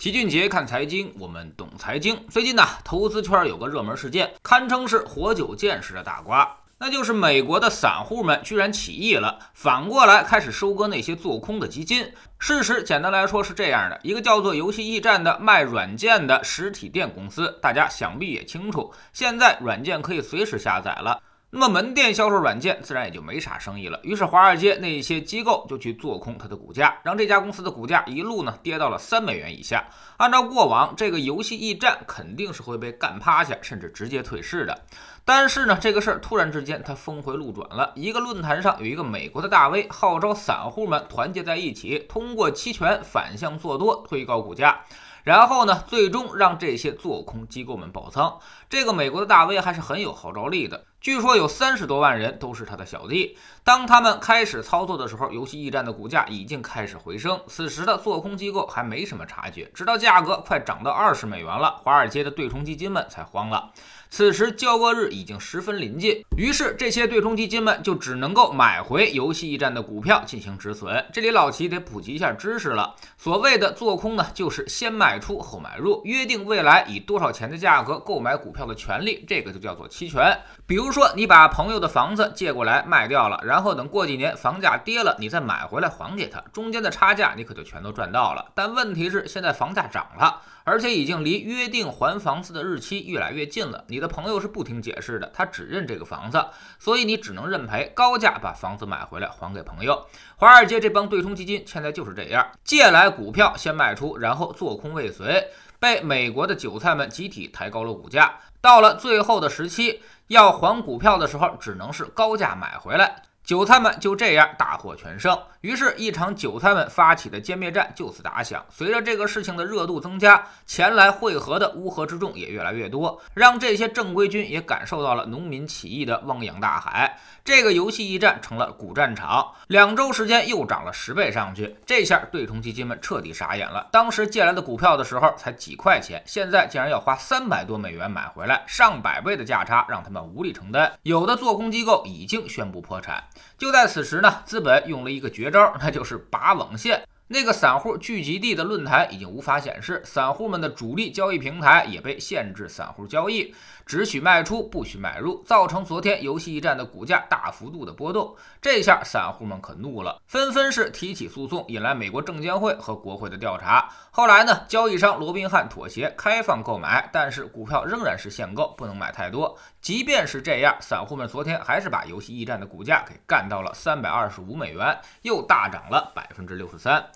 [0.00, 2.24] 齐俊杰看财经，我们懂财经。
[2.30, 12.10] 最近呢，投资圈有个热门事件，堪称是活久见识的大瓜，那就是美国的散户们居然起义了，反过来开始收割那些做空的基金。
[12.38, 21.20] 事实简单来说是这样的：一个叫做游戏驿站的卖软件的实体店公司，大家想必也清楚，现在软件可以随时下载了。
[21.52, 29.84] 那么门店销售软件自然也就没啥生意了，于是华尔街那些机构就去做空它的股价，让这家公司的股价一路呢跌到了三美元以下。
[30.18, 34.82] 按照过往，这个游戏驿站肯定是会被干趴下，甚至直接退市的。
[35.24, 37.92] 但是呢，这个事儿突然之间它峰回路转了。
[37.96, 44.82] 一个论坛上有一个美国的大 V 号召散户们团结在一起，通过期权反向做多，推高股价。
[45.24, 48.38] 然后呢，最终让这些做空机构们爆仓。
[48.68, 53.34] 这个美国的大 V 还是很有号召力的，据说有三十多万人都是他的小弟。
[53.64, 57.40] 当他们开始操作的时候，游戏驿站的股价已经开始回升。
[57.46, 63.70] 此时的做空机构还没什么察觉，直到价格快涨到二十美元了，华尔街的对冲基金们才慌了。
[64.10, 71.06] 此时交割日已经十分临近，于是这些对冲基金们就只能够买回游戏驿站的股票进行止损。
[71.12, 80.36] 这里老齐得普及一下知识了，所谓的做空呢，就是先卖出后买入，约定未来以多少钱的价格购买股票的权利，这个就叫做期权。
[80.66, 88.50] 比如说你把朋友的房子借过来卖掉了，然后等过几年房价跌了，你再买回来还给他，中间的差价你可就全都赚到了。
[88.54, 90.42] 但问题是现在房价涨了。
[90.62, 93.82] 而且已经离约定还房子的日期越来越近了。
[93.88, 96.46] 你的朋友是不听解释的，他只认这个房子，
[96.78, 100.06] 所以你只能认赔，高价把房子买回来还给朋友。
[100.36, 105.48] 华尔街这帮对冲基金现在就是这样，借来股票先卖出，然后做空未遂，
[105.80, 108.34] 被美国的韭菜们集体抬高了股价。
[108.60, 113.22] 到了最后的时期，要还股票的时候，只能是高价买回来。
[113.50, 118.64] 韭菜们就这样大获全胜，于是，一场韭菜们发起的歼灭战就此打响。
[118.70, 127.18] 随着这个事情的热度增加，前来汇合的乌合之众也越来越多，让这些正规军也感受到了农民起义的汪洋大海。
[127.44, 131.76] 这个游戏驿站成了古战场，两周时间又涨了十倍上去。
[131.84, 133.88] 这下对冲基金们彻底傻眼了。
[133.90, 140.92] 当时借来的股票的时候才几块钱，现在竟然要花三百多美元买回来，上百倍的价差让他们无力承担。
[141.02, 143.24] 有的做空机构已经宣布破产。
[143.58, 147.02] 就在此时呢，资本用了一个绝招，那就是拔网线。
[147.32, 153.54] 那个散户聚集地的论坛已经无法显示，散户们的主力交易平台也被限制散户交易，
[153.86, 158.34] 只许卖出，不许买入，造成昨天游戏驿站的股价大幅度的波动。
[158.60, 163.88] 这下散户们可怒了，纷纷是提起诉讼，引来美国证监会和国会的调查。
[164.10, 169.56] 后来呢，交易商罗宾汉妥协，开放购买，但是股票仍然是限购，不能买太多。
[169.80, 177.08] 即便是这样，散户们昨天还是把游戏驿站的股价给干到了三百二十五美元，又大涨了百分之六十三。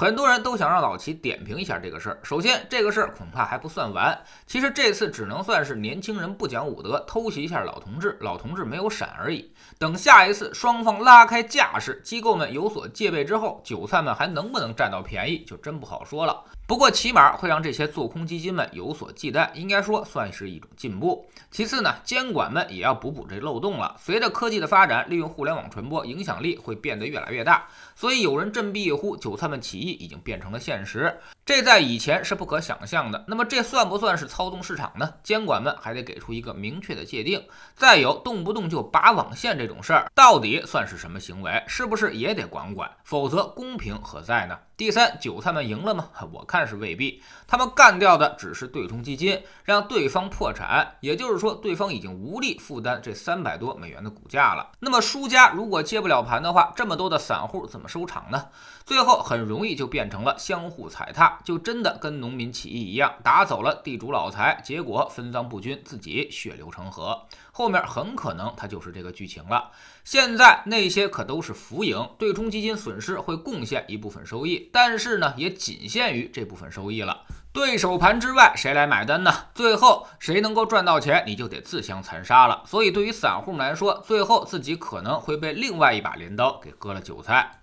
[0.00, 2.20] 很多人都想让老齐点评一下这个事儿。
[2.22, 4.16] 首先，这个事儿恐怕还不算完。
[4.46, 9.52] 其实这次只能算是年轻人不讲武德，偷袭一下老同志，老同志没有闪而已。
[9.76, 16.44] 等下一次双方拉开架势，机构们有所戒备之后，韭菜们还能不能占到便宜，就真不好说了。
[16.68, 21.26] 不过起码会让这些做空基金们有所忌惮，应该说算是一种进步。
[21.50, 23.96] 其次呢，监管们也要补补这漏洞了。
[23.98, 27.66] 随着科技的发展，利用互联网传播，影响力会变得越来越大。
[27.96, 31.14] 所以有人振臂一呼，韭菜们起义已经变成了现实，
[31.48, 33.24] 这在以前是不可想象的。
[33.26, 35.14] 那么这算不算是操纵市场呢？
[35.22, 37.42] 监管们还得给出一个明确的界定。
[37.74, 41.64] 再有，动不动就拔网线这种事儿，到底算是什么行为？
[41.66, 42.90] 是不是也得管管？
[43.02, 44.58] 否则公平何在呢？
[44.76, 46.10] 第三，韭菜们赢了吗？
[46.30, 47.22] 我看是未必。
[47.46, 54.70] 他们干掉的只是对冲基金，让对方破产，也就是说，对方已经无力负担这三百多美元的股价了。
[54.80, 58.48] 那么输家如果接不了盘的话，这么多的散户怎么收场呢？
[58.84, 67.26] 最后很容易就变成了相互踩踏，就真的跟农民起义一样，打走了地主老财，结果分赃不均，自己血流成河。
[67.52, 69.70] 后面很可能它就是这个剧情了。
[70.04, 77.24] 现在那些可都是浮盈，对冲基金损失会贡献一部分收益，但是呢，也仅限于这部分收益了。
[77.50, 79.32] 对手盘之外，谁来买单呢？
[79.54, 82.62] 最后谁能够赚到钱，你就得自相残杀了。
[82.66, 87.57] 所以对于散户们来说，最后自己可能会被另外一把镰刀给割了韭菜。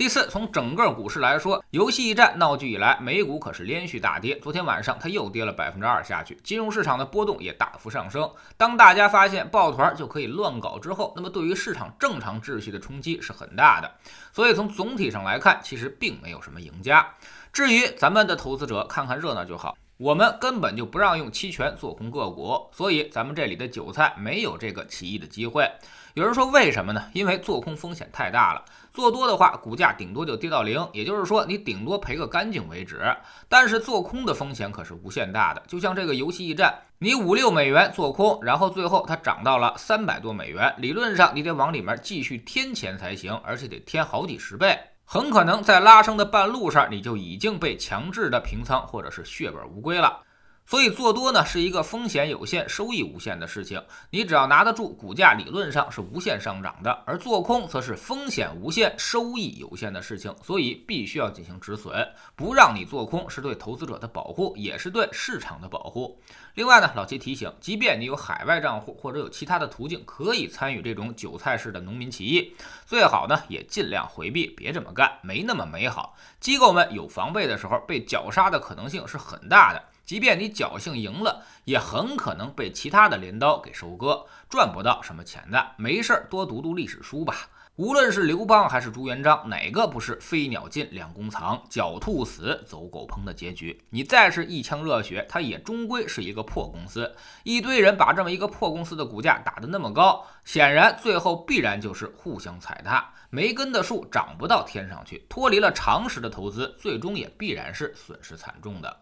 [0.00, 4.34] 第四，从整个股市来说，游戏一战闹剧以来，美股可是连续大跌。
[4.38, 8.26] 昨天晚上它又跌了百分之二下去，金融市场的波动也大幅上升。
[8.56, 13.92] 当大家发现抱团就可以乱搞之后，那么对于市场正常秩序的冲击是很大的。
[14.32, 17.06] 所以从总体上来看，其实并没有什么赢家。
[17.52, 19.76] 至于咱们的投资者，看看热闹就好。
[19.98, 25.70] 我们根本就不让用期权做空个股，所以咱们这里的韭菜没有这个起义的机会。
[26.14, 27.04] 有人说为什么呢？
[27.12, 33.00] 因为做空风险太大了，做多的话，股价顶多就跌到零，也就是说你顶多赔个干净为止。
[33.48, 44.78] 但是做空的风险可是无限大的，就像这个游戏驿站，你五六美元做空，然后最后它涨到了三百多美元，理论上你得往里面继续添钱才行，而且得添好几十倍。
[45.04, 50.20] 很可能在拉升的半路上，你就已经被强制的平仓或者是血本无归了。
[50.66, 53.82] 所以做多呢是一个风险有限、收益无限的事情。
[54.10, 60.32] 你只要拿得住，股价理论上是无限上涨的；而做空则是风险无限、收益有限的事情。
[60.44, 66.20] 所以必须要进行止损，不让你做空是对投资者的保护，也是对市场的保护。
[66.54, 72.54] 另外呢，老七提醒，即便你有海外账户或者有其他的途径可以参与这种韭菜式的农民起义，
[72.86, 76.16] 最好呢也尽量回避，别这么干，没那么美好。
[76.38, 79.82] 机构们有防备的时候，被绞杀的可能性是很大的。
[80.10, 85.64] 即便你侥幸赢了，也很可能被其他的镰刀给收割，赚不到什么钱的。
[85.76, 87.48] 没事儿，多读读历史书吧。
[87.76, 93.80] 无论是刘邦还是朱元璋，哪个不是飞鸟尽，良弓藏，狡兔死，走狗烹的结局？
[93.90, 97.14] 你再是一腔热血，它也终归是一个破公司。
[97.44, 105.24] 一堆人把这么一个破公司的股价打得那么高，显然最后必然就是互相踩踏，没根的树长不到天上去。
[105.28, 108.96] 脱离了常识的投资，最终也必然是损失惨重的。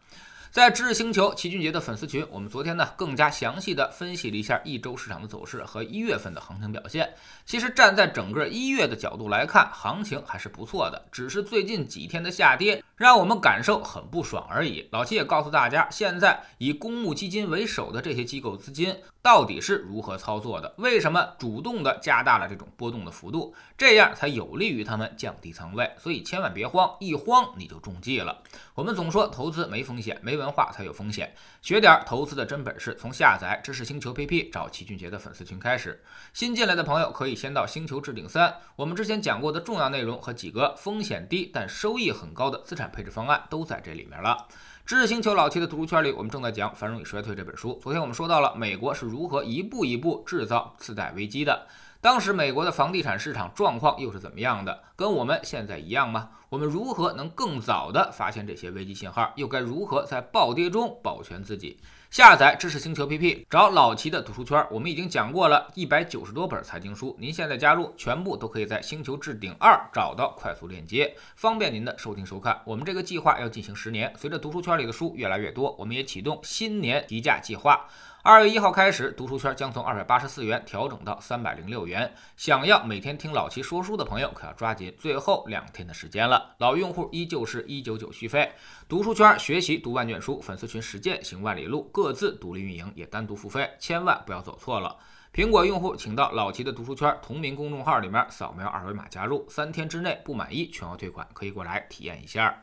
[0.51, 7.13] 在知识星球齐俊杰的粉丝群，我们昨天呢更加详细的分析了一下一周市场的走势和一月份的行情表现。
[7.45, 14.89] 其实站在整个一月的角度来看，行情还是不错的，只是最近几天的下跌让我们感受很不爽而已。
[14.91, 18.97] 老齐也告诉大家，现在以公募基金为首的这些机构资金。
[19.29, 20.73] 到底是如何操作的？
[20.79, 23.55] 为什么主动的加大了这种波动的幅度？
[23.77, 25.93] 这样才有利于他们降低仓位。
[25.99, 28.43] 所以千万别慌，一慌你就中计了。
[28.75, 31.35] 我们总说投资没风险，没文化才有风险。
[31.61, 36.03] 学点投资的真本事，从下载知识星球 PP 找齐俊杰的粉丝群开始。
[36.33, 44.47] 新进来的朋友可以先到星球置顶三，我们之前讲过的重要内容和几个风险低但收益很高的资产配置方案都在这里面了。
[44.87, 47.79] 知识星球老七的读书圈里，我们正在讲《繁荣与衰退》这本书。
[47.83, 51.67] 昨天我们说到了美国是如如何一步一步制造次贷危机的。
[52.01, 54.85] 当时美国的房地产市场状况又是怎么样的？
[54.95, 56.31] 跟我们现在一样吗？
[56.49, 59.33] 我们如何能更早的发现这些危机信号？
[59.35, 61.81] 又该如何在暴跌中保全自己？
[62.09, 64.65] 下载知识星球 P P，找老齐的读书圈。
[64.71, 72.63] 我们已经讲过了一百九十多本财经书，您现在加入，全部都可以在星球置顶二找到快速链接，方便您的收听收看。
[72.65, 77.85] 我们这个计划要进行十年，随着读书圈里的书越来越多，我们也启动新年低价计划。
[78.31, 82.13] 二月一号开始，读书圈将从二百八十四元调整到三百零六元。
[82.37, 86.55] 想要每天听老齐说书的朋友，可要抓紧最后两天的时间了。
[86.59, 88.53] 老用户依旧是一九九续费。
[88.87, 94.95] 读书圈学习读万卷书，粉丝群实践行万里路，各自独立运营也单独付费，千万不要走错了。
[95.33, 102.63] 苹果用户请到老齐的读书圈同名公众号里面扫描二维码加入，三天之内不满意全额退款，可以过来体验一下。